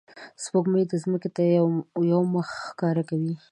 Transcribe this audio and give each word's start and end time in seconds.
سپوږمۍ 0.43 0.83
ځمکې 1.03 1.29
ته 1.35 1.41
یوه 2.09 2.25
مخ 2.33 2.47
ښکاره 2.67 3.03
کوي 3.09 3.33